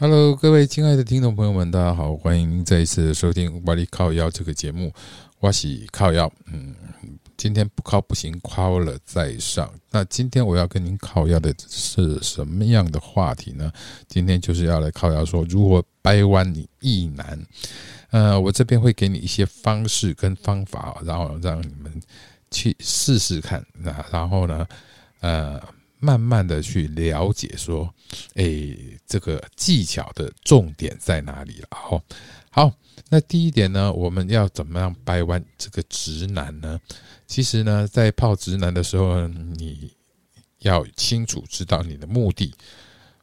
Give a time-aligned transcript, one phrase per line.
[0.00, 4.92] Hello，各位亲爱的听众朋友们，大家好，欢迎您再一次收听《瓦力靠腰》这个节目。
[5.40, 6.72] 我是靠腰，嗯，
[7.36, 9.68] 今天不靠不行，靠了再上。
[9.90, 13.72] 那今天我要跟您靠腰的是什么样的话题呢？
[14.06, 17.36] 今天就是要来靠腰说如何掰弯你意难。
[18.10, 21.92] 呃，我这边会给你一些方式跟方法，然后让你们
[22.52, 23.66] 去试试看。
[23.72, 24.64] 那然后呢，
[25.18, 25.60] 呃。
[26.00, 27.92] 慢慢的去了解，说，
[28.34, 28.44] 哎，
[29.06, 31.68] 这个技巧的重点在哪里了？
[31.70, 32.02] 好，
[32.50, 32.72] 好，
[33.08, 36.80] 那第一点呢，我们要怎么样掰弯这个直男呢？
[37.26, 39.92] 其实呢，在泡直男的时候，你
[40.60, 42.54] 要清楚知道你的目的。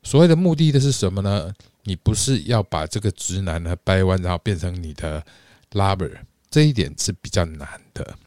[0.04, 1.54] 所谓的目的的是什么呢？
[1.84, 5.24] 你不是要把这个直男呢掰弯，然后变成你的
[5.72, 6.12] lover，
[6.50, 8.18] 这一点是比较难的。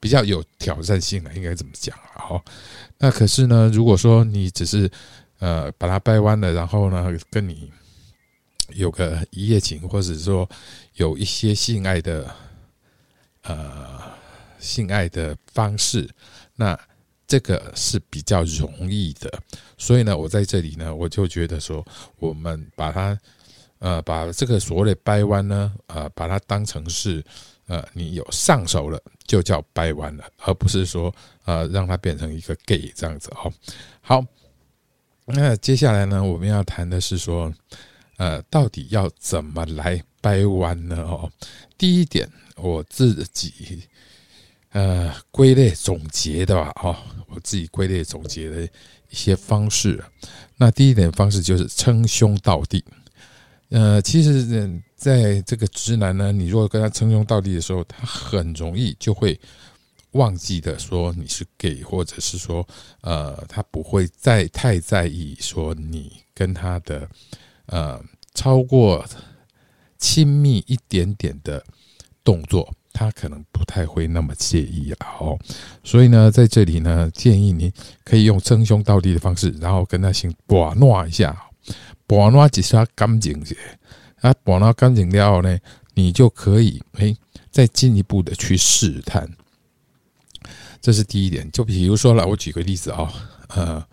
[0.00, 2.08] 比较有挑战性的，应该怎么讲啊？
[2.16, 2.44] 好，
[2.96, 4.90] 那可是呢，如果说你只是
[5.38, 7.70] 呃把它掰弯了，然后呢跟你
[8.70, 10.48] 有个一夜情，或者说
[10.94, 12.34] 有一些性爱的
[13.42, 14.00] 呃
[14.58, 16.08] 性爱的方式，
[16.56, 16.78] 那
[17.26, 19.30] 这个是比较容易的。
[19.76, 21.86] 所以呢，我在这里呢，我就觉得说，
[22.18, 23.18] 我们把它
[23.80, 27.22] 呃把这个所谓的掰弯呢，呃把它当成是。
[27.70, 33.52] 呃，你有上手了，就叫掰弯了，而不是说呃让它变成一个 gay 这样子哦。
[34.00, 34.24] 好，
[35.26, 37.54] 那接下来呢，我们要谈的是说，
[38.16, 40.96] 呃，到底要怎么来掰弯呢？
[40.96, 41.30] 哦，
[41.78, 43.84] 第一点，我自己
[44.72, 46.96] 呃归类总结的吧，哦，
[47.28, 50.02] 我自己归类总结的一些方式。
[50.56, 52.84] 那第一点方式就是称兄道弟。
[53.68, 54.82] 呃，其实。
[55.00, 59.40] 在这个直男呢，你如果跟他称兄道弟的时候，他很容易就会
[60.10, 62.66] 忘记的说你是 gay，或者是说，
[63.00, 67.08] 呃，他不会再太在意说你跟他的
[67.64, 67.98] 呃
[68.34, 69.02] 超过
[69.96, 71.64] 亲密一点点的
[72.22, 75.38] 动作，他可能不太会那么介意了哦。
[75.82, 77.72] 所以呢，在这里呢，建议你
[78.04, 81.34] 可以用称兄道弟的方式，然后跟他先把诺一下，
[82.06, 83.56] 把诺几下干净些。
[84.20, 85.58] 啊，把它干净掉呢，
[85.94, 87.16] 你就可以诶，
[87.50, 89.28] 再进一步的去试探。
[90.80, 91.50] 这是第一点。
[91.50, 93.12] 就比如说了，我举个例子啊，
[93.48, 93.84] 呃，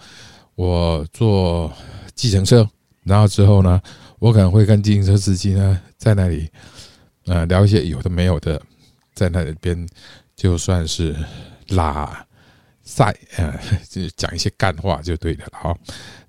[0.56, 1.72] 我坐
[2.14, 2.70] 计程车，
[3.04, 3.82] 然后之后呢，
[4.20, 6.50] 我可能会跟计程车司机呢在那里
[7.26, 8.62] 呃聊一些有的没有的，
[9.14, 9.88] 在那边
[10.36, 11.16] 就算是
[11.70, 12.26] 拉
[12.84, 13.58] 赛呃，
[13.90, 15.78] 就讲一些干话就对的了哈。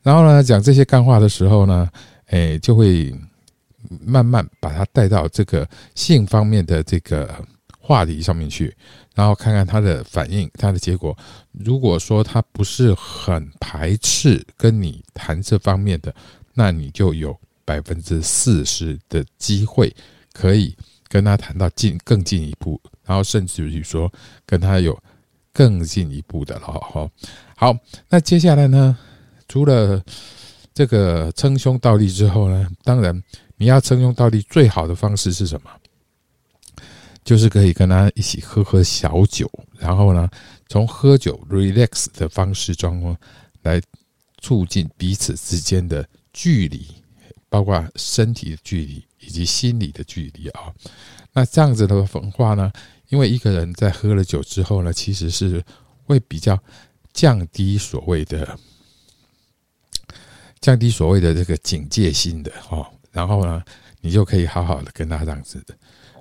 [0.02, 1.90] 然后呢，讲这些干话的时候呢，
[2.26, 3.12] 诶，就会。
[4.00, 7.44] 慢慢把他带到这个性方面的这个
[7.78, 8.76] 话题上面去，
[9.14, 11.16] 然后看看他的反应，他的结果。
[11.52, 16.14] 如果说他不是很排斥跟你谈这方面的，
[16.52, 17.34] 那你就有
[17.64, 19.94] 百分之四十的机会
[20.34, 20.76] 可以
[21.08, 24.12] 跟他谈到进更进一步，然后甚至于说
[24.44, 24.98] 跟他有
[25.52, 26.66] 更进一步的了。
[26.66, 27.10] 好，
[27.56, 27.74] 好，
[28.10, 28.98] 那接下来呢？
[29.48, 30.04] 除了
[30.74, 33.22] 这个称兄道弟之后呢，当然。
[33.58, 35.70] 你要称兄道弟最好的方式是什么？
[37.24, 40.30] 就是可以跟他一起喝喝小酒，然后呢，
[40.68, 43.14] 从喝酒 relax 的方式中
[43.62, 43.78] 来
[44.40, 46.86] 促进彼此之间的距离，
[47.50, 50.72] 包括身体的距离以及心理的距离啊。
[51.34, 52.72] 那这样子的话呢，
[53.08, 55.62] 因为一个人在喝了酒之后呢，其实是
[56.04, 56.58] 会比较
[57.12, 58.58] 降低所谓的
[60.60, 62.86] 降低所谓的这个警戒心的哦。
[63.18, 63.60] 然后呢，
[64.00, 65.76] 你就可以好好的跟他这样子的，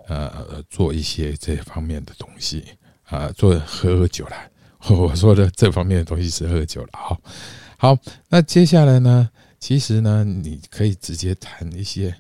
[0.07, 2.65] 呃，做一些这方面的东西
[3.03, 4.49] 啊，做喝喝酒啦。
[4.89, 6.89] 我说的这方面的东西是喝酒了。
[6.93, 7.21] 好，
[7.77, 7.95] 好，
[8.29, 12.15] 那接下来呢，其实呢，你可以直接谈一些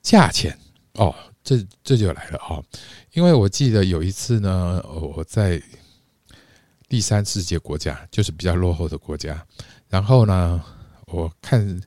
[0.00, 0.58] 价钱
[0.94, 1.14] 哦。
[1.44, 2.64] 这这就来了哦，
[3.12, 5.62] 因为我记得有一次呢，我在
[6.88, 9.44] 第三世界国家，就是比较落后的国家，
[9.90, 10.64] 然后呢，
[11.08, 11.78] 我看。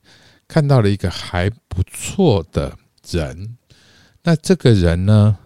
[0.51, 2.77] 看到了一个还不错的
[3.09, 3.57] 人，
[4.21, 5.37] 那这个人呢，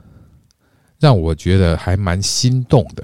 [0.99, 3.03] 让我觉得还蛮心动的。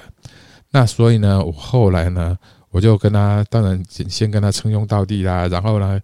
[0.72, 2.36] 那所以呢，我后来呢，
[2.72, 6.00] 我就跟他，当然先跟他称兄道弟啦，然后呢，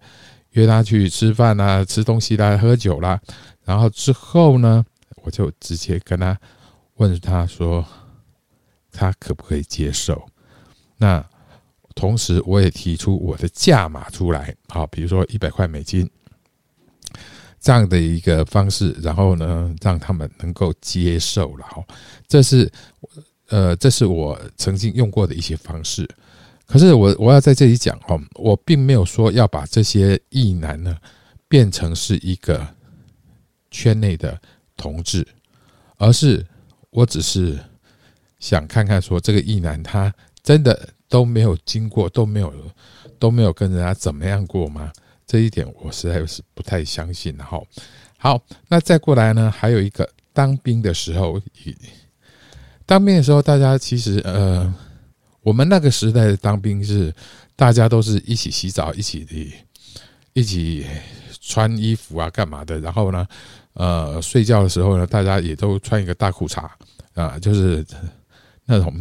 [0.50, 3.20] 约他去吃饭啦、吃东西啦、喝酒啦，
[3.64, 4.84] 然后之后呢，
[5.24, 6.38] 我就直接跟他
[6.98, 7.84] 问他说，
[8.92, 10.24] 他可不可以接受？
[10.96, 11.26] 那。
[11.98, 16.08] 同时，我也提出我的价码出来，好，比如说一百块美金
[17.58, 21.66] 这样的一个方式，然后呢，让他们能够接受了。
[21.66, 21.84] 哈，
[22.28, 22.70] 这是
[23.48, 26.08] 呃，这是我曾经用过的一些方式。
[26.66, 30.96] 可是，我我要在这里讲哦，我并没有说要把这些异男呢
[31.48, 32.64] 变成是一个
[33.72, 34.40] 圈内的
[34.76, 35.26] 同志，
[35.96, 36.46] 而是
[36.90, 37.58] 我只是
[38.38, 40.14] 想看看说这个异男他
[40.44, 42.52] 真的都没有经过都没有
[43.18, 44.92] 都没有跟人家怎么样过吗？
[45.26, 47.36] 这一点我实在是不太相信。
[47.36, 47.60] 哈，
[48.16, 51.40] 好，那再过来呢，还有一个当兵的时候，
[52.86, 54.72] 当兵的时候，大家其实呃，
[55.42, 57.14] 我们那个时代的当兵是
[57.56, 59.52] 大家都是一起洗澡，一起，
[60.32, 60.86] 一起
[61.40, 62.78] 穿衣服啊，干嘛的？
[62.80, 63.26] 然后呢，
[63.74, 66.68] 呃，睡觉的时候呢，大家也都穿一个大裤衩
[67.14, 67.84] 啊，就是。
[68.70, 68.94] 那种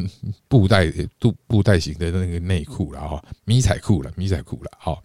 [0.48, 4.98] 布袋布布袋型的那个内裤了哈，迷彩裤了，迷彩裤了哈。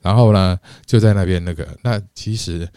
[0.00, 0.56] 然后呢，
[0.86, 2.68] 就在那边那个，那其实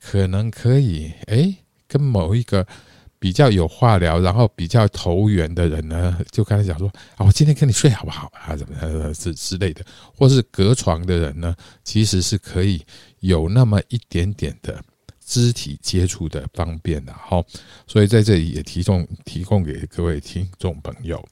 [0.00, 1.54] 可能可以哎，
[1.86, 2.66] 跟某一个
[3.20, 8.56] 比较有话聊，然后比较投缘的人呢，就跟他讲说啊，我今天跟你睡好不好啊？
[8.56, 9.84] 怎么样之之类的，
[10.16, 11.54] 或是隔床的人呢，
[11.84, 12.84] 其实是可以
[13.20, 14.82] 有那么一点点的。
[15.32, 17.42] 肢体接触的方便的哈，
[17.86, 21.26] 所以在这里也提供提供给各位听众朋友。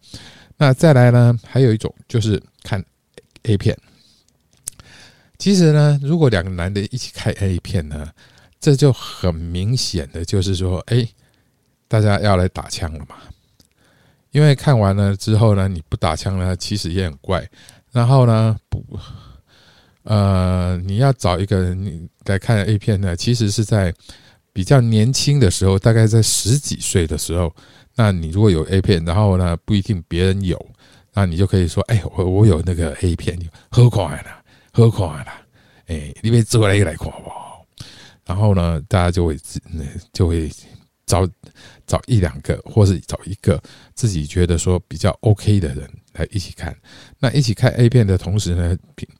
[0.57, 2.83] 那再来呢，还有一种就是看
[3.43, 3.77] A 片。
[5.37, 8.11] 其实呢，如果两个男的一起看 A 片呢，
[8.59, 11.07] 这就很明显的就是说，哎，
[11.87, 13.17] 大家要来打枪了嘛。
[14.31, 17.47] 因为看完了之后呢，你不打枪呢，其实也很怪。
[17.93, 18.83] 然后呢，不。
[20.05, 23.95] 呃，你要找一个你来看 A 片呢，其实是在
[24.53, 27.55] 比较年轻的时候，大概在十几岁的时候，
[27.95, 30.59] 那你如果有 A 片，然后呢不一定别人有，
[31.13, 33.39] 那你就可以说，哎，我我有那个 A 片，
[33.71, 34.43] 何况啦，
[34.73, 35.43] 何况啦，
[35.87, 37.31] 哎，你别做来来看不？
[38.25, 39.37] 然后呢，大家就会
[40.13, 40.51] 就会
[41.11, 41.29] 找
[41.87, 43.61] 找一两个，或是找一个
[43.95, 45.91] 自己觉得说比较 OK 的人。
[46.15, 46.77] 来一起看，
[47.21, 48.77] 那一起看 A 片的同时呢，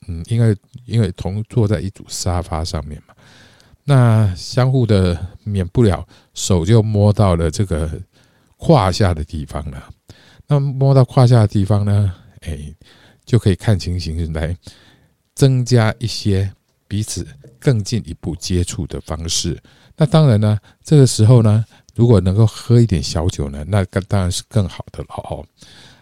[0.07, 0.55] 嗯，因为
[0.85, 3.15] 因为同坐在一组沙发上面嘛，
[3.85, 7.89] 那相互的免不了手就摸到了这个
[8.57, 9.89] 胯下的地方了。
[10.47, 12.59] 那摸到胯下的地方呢，哎，
[13.23, 14.53] 就可以看情形来
[15.33, 16.51] 增加一些
[16.89, 17.25] 彼此
[17.57, 19.57] 更进一步接触的方式。
[19.95, 25.45] 那当然呢，这个时候呢，如果能够喝一点小酒呢，那当然是更好的了哦。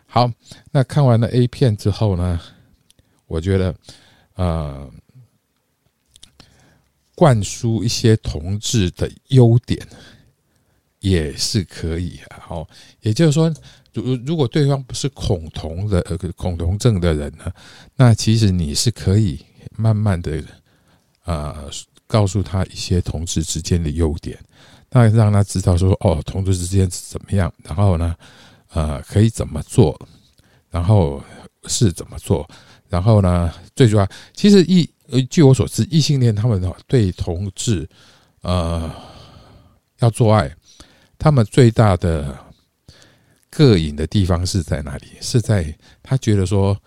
[0.06, 0.32] 好，
[0.72, 2.40] 那看完了 A 片之后呢，
[3.28, 3.76] 我觉得，
[4.36, 4.90] 呃，
[7.14, 9.88] 灌输一些同志的优点
[11.00, 12.40] 也是可以啊。
[12.40, 12.68] 好，
[13.02, 13.54] 也就是说，
[13.94, 17.52] 如如果对方不是恐同的呃恐同症的人呢，
[17.96, 19.40] 那其实你是可以
[19.76, 20.44] 慢慢的
[21.26, 21.70] 呃
[22.08, 24.40] 告诉他一些同志之间的优点，
[24.92, 28.16] 那让他知道说哦，同志之间是怎么样，然后呢。
[28.72, 30.00] 呃，可以怎么做？
[30.70, 31.24] 然后
[31.64, 32.48] 是怎么做？
[32.88, 33.52] 然后呢？
[33.76, 37.90] 最主要，其实异呃，据我所知，异性恋他们对同志，
[38.42, 38.88] 呃，
[40.02, 40.56] 要做爱，
[41.18, 42.38] 他们最大的
[43.52, 45.08] 膈应的地方是在哪里？
[45.20, 46.80] 是在他觉得说，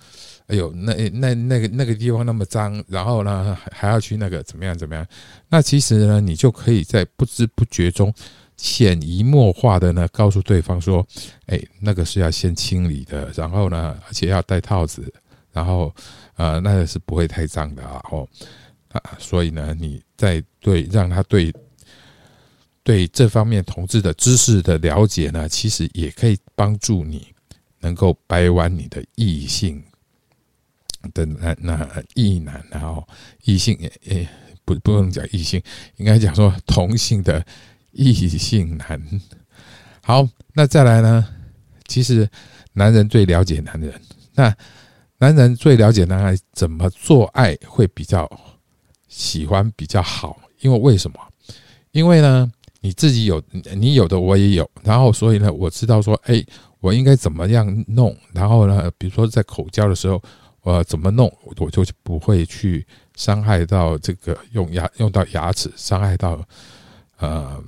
[0.53, 5.07] 哎呦，那那那个那个地方那么脏，然后呢，还要去那个怎么样怎么样？
[5.49, 8.13] 那其实呢，你就可以在不知不觉中。
[8.55, 11.05] 潜移默化的呢，告诉对方说
[11.49, 15.13] ：“哎，那个是要先清理的，然后呢，而且要戴套子，
[15.53, 15.93] 然后
[16.37, 18.01] 呃，那个是不会太脏的啊。
[18.11, 18.29] 哦，
[18.91, 21.53] 啊，所以呢，你在对让他对
[22.85, 27.27] 对这方面同志的知识的了解呢，其实也可以帮助你
[27.81, 29.83] 能够掰弯你的异性
[31.15, 33.07] 的那那异男，然后
[33.45, 34.29] 异性也
[34.65, 35.63] 不不能讲异性，
[35.97, 37.45] 应该讲说同性的。”
[37.95, 38.99] 异性男，
[40.03, 41.29] 好，那再来呢？
[41.87, 42.27] 其实
[42.73, 43.93] 男人最了解男人，
[44.33, 44.57] 那
[45.19, 48.27] 男人最了解男人怎么做爱会比较
[49.09, 51.21] 喜欢比较好，因为为什么？
[51.91, 53.43] 因为呢，你自己有，
[53.77, 56.43] 你有的我也有，然后所以呢，我知道说，哎，
[56.81, 60.19] 我应该怎么样弄，然后呢，比如说在口交的时候，
[60.63, 66.45] 我怎么弄，我就不会去伤害到这个用牙用到牙齿，伤害到。
[67.19, 67.63] 呃，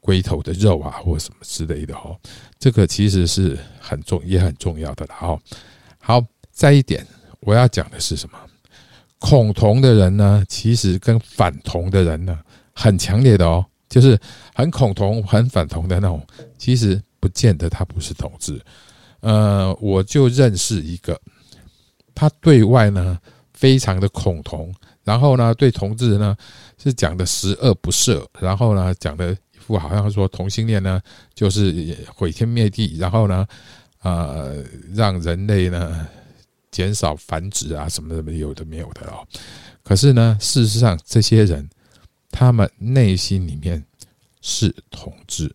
[0.00, 2.18] 龟头的肉啊，或什么之类的哦，
[2.58, 5.40] 这个其实是很重也很重要的了哦。
[6.00, 6.20] 好，
[6.50, 7.06] 再一点，
[7.38, 8.38] 我要讲的是什么？
[9.20, 12.36] 恐同的人呢，其实跟反同的人呢，
[12.72, 14.18] 很强烈的哦，就是
[14.56, 16.26] 很恐同、很反同的那种，
[16.58, 18.60] 其实不见得他不是同志。
[19.20, 21.16] 呃，我就认识一个，
[22.14, 23.18] 他对外呢
[23.52, 24.74] 非常的恐同。
[25.02, 26.36] 然后呢，对同志呢
[26.80, 31.00] 是讲的十恶不赦，然后呢讲的一副好像说同性恋呢
[31.34, 33.46] 就是毁天灭地，然后呢，
[34.02, 34.62] 呃，
[34.94, 36.06] 让人类呢
[36.70, 39.26] 减少繁殖啊什么什么有的没有的哦。
[39.82, 41.68] 可是呢，事实上这些人
[42.30, 43.82] 他们内心里面
[44.42, 45.50] 是同志，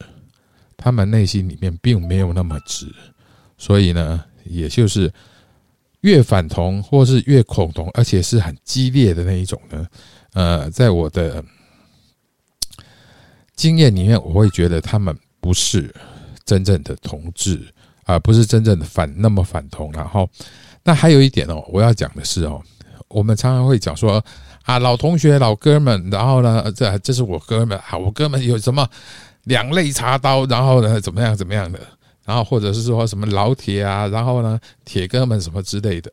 [0.76, 2.94] 他们内心里面并没有那么直，
[3.58, 5.14] 所以呢，也就是
[6.06, 9.88] 越反同或是越恐同，而且是很激烈的那一种呢。
[10.34, 11.44] 呃，在我的
[13.56, 15.92] 经验里面，我会觉得他们不是
[16.46, 17.60] 真正的同志
[18.04, 19.92] 啊，不是真正的反那么反同。
[19.94, 20.30] 然后，
[20.84, 22.62] 那还有一点哦，我要讲的是哦，
[23.08, 24.24] 我们常常会讲说
[24.62, 28.88] 啊，老同学、老哥们，然后呢，这这是我哥们，啊，我哥们有什么
[29.46, 31.80] 两肋插刀，然后呢，怎么样怎么样的，
[32.26, 36.12] 然后或者是说什么老铁啊，然后呢，铁哥们什么之类的，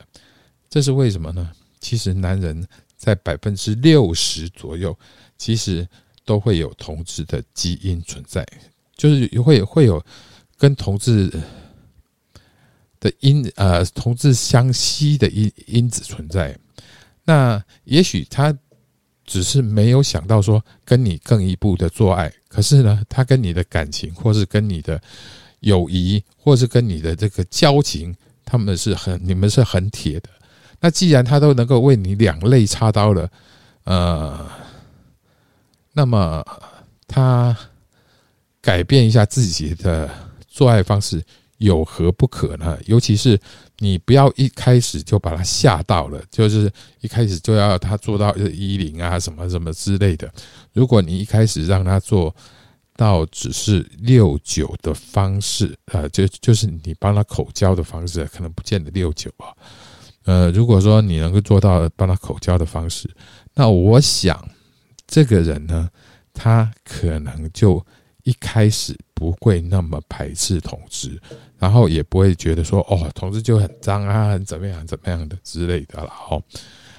[0.71, 1.51] 这是为什么呢？
[1.81, 2.65] 其实男人。
[3.03, 4.97] 在百分之六十左右，
[5.37, 5.85] 其实
[6.25, 8.47] 都会有同志的基因存在，
[8.97, 10.01] 就是会会有
[10.57, 11.29] 跟同志
[13.01, 16.57] 的因呃同志相吸的因因子存在。
[17.25, 18.57] 那也许他
[19.25, 25.03] 只是没有想到说跟你更一步的做爱，可是呢，他跟你的感情，或是跟你的
[25.63, 28.15] 友谊，或是跟你的这个交情，
[28.45, 30.29] 他们是很你们是很铁的。
[30.81, 33.29] 那既然他都能够为你两肋插刀了，
[33.85, 34.47] 呃，
[35.93, 36.45] 那么
[37.07, 37.57] 他
[38.61, 40.11] 改变一下自己的
[40.49, 41.23] 做爱方式
[41.59, 42.77] 有何不可呢？
[42.87, 43.39] 尤其是
[43.79, 46.69] 你不要一开始就把他吓到了，就是
[47.01, 50.29] 一开始就要他做到一零啊什么什么之类的。
[50.73, 52.35] 如果你一开始让他做
[53.03, 59.51] 到只是六九的方式，呃，就就是你帮他口交的方式，可能不见得六九啊。
[60.25, 63.11] 呃，如果说你能够做到帮他口交的方式，
[63.55, 64.49] 那我想
[65.05, 65.91] 这个人呢，
[66.33, 67.85] 他可能就
[68.23, 71.21] 一开始不会那么排斥同志，
[71.59, 76.13] 然后也不会觉得说哦，同志就很脏啊，很怎么样怎么样的之类的了。
[76.31, 76.41] 哦，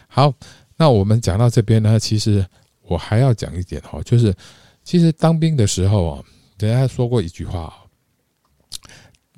[0.07, 0.33] 好，
[0.75, 2.45] 那我们讲到这边呢，其实
[2.81, 4.36] 我还要讲一点哦，就是
[4.84, 6.24] 其实当兵的时候啊，
[6.60, 7.74] 人家说过一句话啊，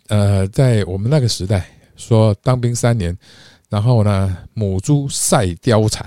[0.07, 3.17] 呃，在我们那个时代说当兵三年。
[3.67, 6.05] 然后呢，母猪赛貂蝉，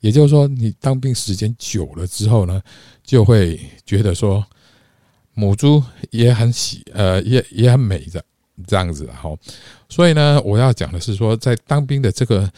[0.00, 2.60] 也就是说，你当兵时间久了之后呢，
[3.04, 4.44] 就会觉得说，
[5.32, 8.22] 母猪也很喜，呃，也也很美的
[8.66, 9.08] 这样子。
[9.12, 9.38] 好，
[9.88, 12.50] 所以呢，我要讲的是说，在当兵的这个，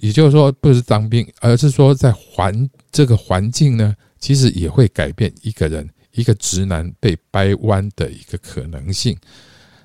[0.00, 9.14] 也就是说，不是当兵，而是说在环这个环境呢，其实也会改变一个人，一个直男被掰弯的一个可能性。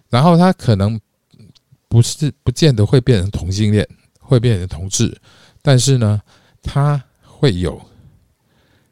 [0.09, 0.99] 然后他可能。
[1.91, 3.83] 不是不见得会变成同性恋，
[4.19, 5.11] 会变成同志，
[5.59, 6.21] 但是呢，
[6.61, 7.81] 他会有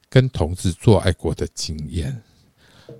[0.09, 2.19] 跟同志做爱过的经验，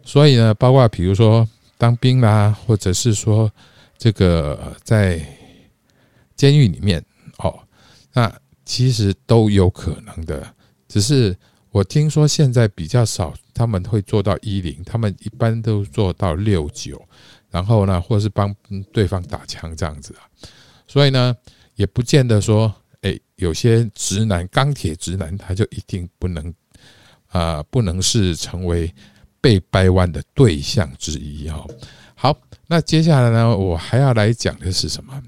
[0.04, 1.50] 所以呢，包括比如说
[1.80, 3.52] 当兵啦，或者是说
[3.98, 5.20] 这个在
[6.36, 7.04] 监狱里面
[7.40, 7.60] 哦，
[8.14, 8.32] 那
[8.66, 10.48] 其实都有可能的。
[10.88, 11.36] 只是
[11.72, 17.02] 我听说现在比较少，他们会做到一零，他们一般都做到六九。
[17.50, 18.54] 然后呢，或是帮
[18.92, 20.28] 对方打枪这样子啊，
[20.86, 21.36] 所以呢，
[21.76, 22.72] 也不见得说，
[23.02, 26.54] 哎，有些直男钢铁直男他就一定不能
[27.30, 28.94] 啊，不能是成为
[29.40, 31.66] 被掰弯的对象之一哈。
[32.16, 35.24] 好，那接下来呢，我还要来讲的是什么？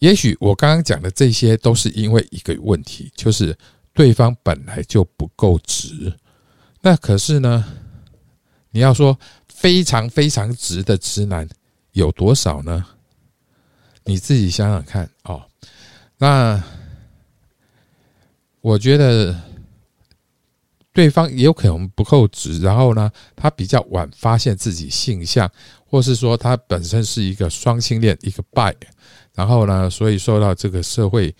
[0.00, 3.56] 也许我刚刚讲的这些都是因为一个问题，就是
[4.00, 6.10] 对方本来就不够直。
[6.80, 7.62] 那可是呢，
[8.70, 9.18] 你要说。
[9.60, 11.46] 非常非常直的直男
[11.92, 12.82] 有多少呢？
[14.04, 15.42] 你自己想想看哦。
[16.16, 16.64] 那
[18.62, 19.38] 我觉得
[20.94, 25.46] 对方也有可能不够直，然后呢，他比较晚发现自己性向，
[25.84, 28.74] 或是说他本身是一个双性恋，一个 bi，
[29.34, 31.36] 然后呢，所以受到这个社会，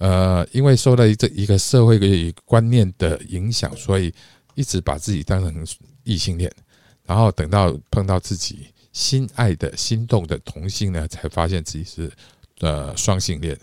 [0.00, 4.12] 呃，因为受到这一个社会的观念的影响，所以
[4.54, 5.66] 一直把自己当成
[6.04, 6.50] 异性恋。
[7.04, 12.10] 然后等到碰到自己心爱的心动的同性呢，才发现自己是
[12.60, 13.58] 呃双性恋。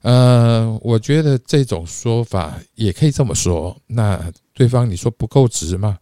[0.00, 3.76] 呃，我觉得这种说法也可以这么说。
[3.86, 5.98] 那对方你说不够直吗？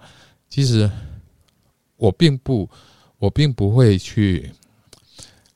[0.48, 0.88] 其实
[1.96, 2.68] 我并不，
[3.18, 4.52] 我并不会去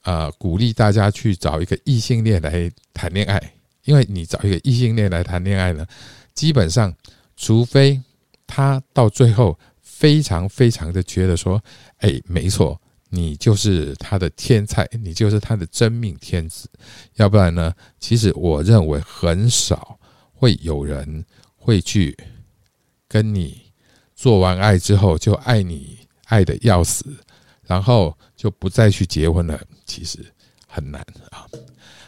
[0.02, 5.86] 啊鼓励大家去找一个异性恋来谈恋爱，因为你找一个异性恋来谈恋爱呢，
[6.34, 6.94] 基本上
[7.36, 8.00] 除非
[8.46, 9.58] 他到最后。
[9.80, 11.60] 非常非常的觉得说，
[11.96, 16.70] 哎，没错，你就是他的天才，你就是他的真命天子。
[17.16, 19.98] 要不然呢，其实我认为很少
[20.32, 21.24] 会有人
[21.56, 22.16] 会去
[23.08, 23.60] 跟你
[24.14, 27.04] 做完爱之后就爱你爱的要死，
[27.66, 29.60] 然后就不再去结婚了。
[29.84, 30.24] 其实
[30.68, 31.44] 很难啊。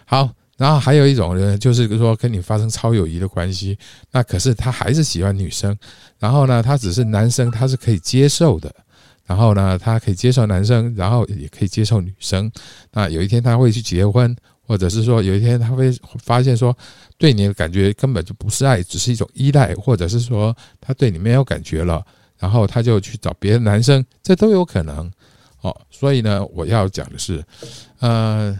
[0.07, 3.77] 好，然后还有一种人，就是说跟你发生超友谊的关系，
[4.13, 5.77] 那可是他还是喜欢女生，
[6.19, 8.73] 然后呢，他只是男生，他是可以接受的，
[9.27, 12.51] 然后呢，他可以接受男生，然后也可以接受女生。
[12.93, 14.35] 那有一天他会去结婚，
[14.67, 16.77] 或者是说有一天他会发现说，
[17.17, 22.05] 对你的感觉根本就不是爱，只是一种依赖，或者是说他对你没有感觉了，
[22.39, 25.11] 然后他就去找别的男生，这都有可能。
[25.61, 27.45] 哦，所以呢，我要讲的是，
[27.99, 28.59] 呃，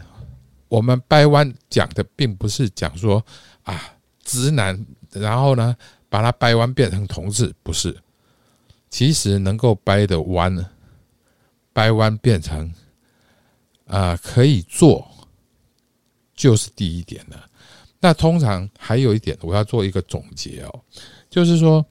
[0.69, 3.25] 我们掰弯讲的并不是讲说
[3.63, 5.77] 啊直男，然后呢
[6.09, 7.97] 把它掰弯变成同志，不是。
[8.91, 10.67] 其实能够掰的弯，
[11.73, 12.73] 掰弯变成
[13.87, 15.09] 啊可以做，
[16.35, 17.47] 就是第一点了。
[18.01, 20.81] 那通常还有一点，我要做一个总结哦，
[21.29, 21.85] 就是说，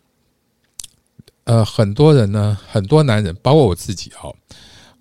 [1.46, 4.36] 呃，很多人呢，很多男人，包括我自己哦。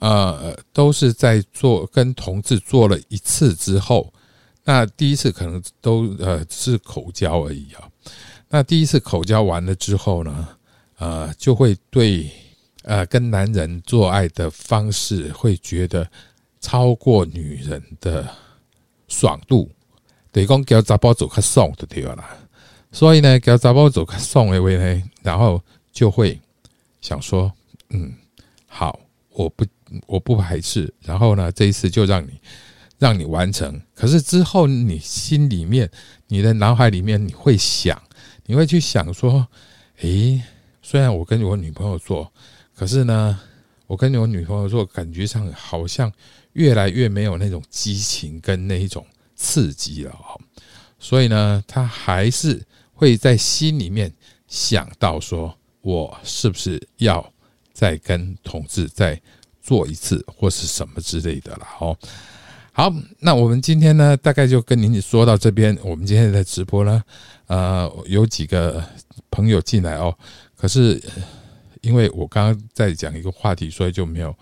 [0.01, 4.13] 呃，都是在做跟同志做了一次之后，
[4.63, 7.83] 那第一次可能都呃是口交而已啊。
[8.49, 10.49] 那第一次口交完了之后呢，
[10.99, 12.31] 呃，就会对
[12.85, 16.09] 呃跟男人做爱的方式会觉得
[16.61, 18.29] 超过女人的
[19.09, 19.69] 爽度，
[20.31, 22.25] 等于讲叫杂包走开送的对了。
[22.93, 26.41] 所以呢，叫杂包走开送的位呢，然后就会
[27.01, 27.53] 想说，
[27.91, 28.15] 嗯，
[28.69, 29.01] 好，
[29.31, 29.67] 我不。
[30.07, 32.41] 我不排斥，然后呢，这一次就让你
[32.99, 33.81] 让你完成。
[33.95, 35.91] 可是之后，你心里面、
[36.27, 38.01] 你的脑海里面，你会想，
[38.47, 39.47] 你会去想说：，
[40.01, 40.43] 诶，
[40.83, 42.33] 虽然我跟我女朋友做，
[42.75, 43.41] 可是呢，
[43.87, 46.13] 我跟我女朋友做，感觉上好像
[46.53, 50.39] 越来越没有那种激情跟那一种刺激了哈。
[50.99, 52.61] 所以呢，他还是
[52.93, 54.13] 会在心里面
[54.49, 57.33] 想到说：，我是不是要
[57.73, 59.21] 再跟同志再？
[59.69, 61.95] 做一次或是什么之类的了哦。
[62.73, 65.77] 好，那我们今天呢，大概就跟您说到这边。
[65.83, 67.03] 我们今天的直播呢，
[67.49, 68.83] 呃，有几个
[69.31, 70.17] 朋友进来哦，
[70.57, 70.99] 可是
[71.83, 74.35] 因为我刚刚在讲一个话题，所以就没有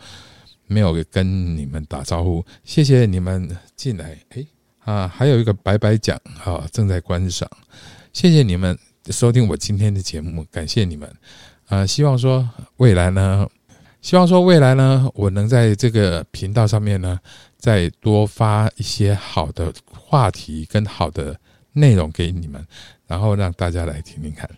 [0.68, 2.44] 没有跟你们打招呼。
[2.62, 4.46] 谢谢你们进来，诶
[4.84, 7.50] 啊，还有一个白白讲啊，正在观赏。
[8.12, 8.78] 谢谢你们
[9.10, 11.10] 收听我今天的节目，感谢你们
[11.66, 13.48] 啊，希望说未来呢。
[14.00, 17.18] 希望说未来呢，我能在这个频道上面呢，
[17.58, 21.38] 再多发一些好的话题跟好的
[21.72, 22.64] 内容给你们，
[23.06, 24.48] 然后让大家来听听看。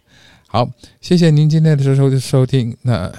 [0.46, 0.68] 好，
[1.00, 2.76] 谢谢您今天的收收收听。
[2.82, 3.10] 那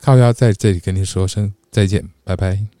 [0.00, 2.73] 靠腰在这里跟您说声再见，拜拜。